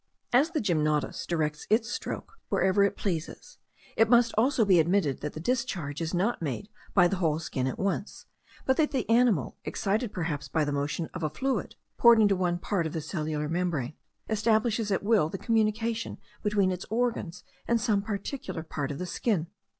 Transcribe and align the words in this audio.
As 0.33 0.49
the 0.49 0.59
gymnotus 0.59 1.27
directs 1.27 1.67
its 1.69 1.87
stroke 1.91 2.39
wherever 2.49 2.83
it 2.83 2.97
pleases, 2.97 3.59
it 3.95 4.09
must 4.09 4.33
also 4.35 4.65
be 4.65 4.79
admitted 4.79 5.21
that 5.21 5.33
the 5.33 5.39
discharge 5.39 6.01
is 6.01 6.11
not 6.11 6.41
made 6.41 6.69
by 6.95 7.07
the 7.07 7.17
whole 7.17 7.37
skin 7.37 7.67
at 7.67 7.77
once, 7.77 8.25
but 8.65 8.77
that 8.77 8.89
the 8.89 9.07
animal, 9.07 9.57
excited 9.63 10.11
perhaps 10.11 10.47
by 10.47 10.65
the 10.65 10.71
motion 10.71 11.07
of 11.13 11.21
a 11.21 11.29
fluid 11.29 11.75
poured 11.99 12.19
into 12.19 12.35
one 12.35 12.57
part 12.57 12.87
of 12.87 12.93
the 12.93 12.99
cellular 13.01 13.47
membrane, 13.47 13.93
establishes 14.27 14.89
at 14.91 15.03
will 15.03 15.29
the 15.29 15.37
communication 15.37 16.17
between 16.41 16.71
its 16.71 16.87
organs 16.89 17.43
and 17.67 17.79
some 17.79 18.01
particular 18.01 18.63
part 18.63 18.89
of 18.89 18.97
the 18.97 19.05
skin. 19.05 19.45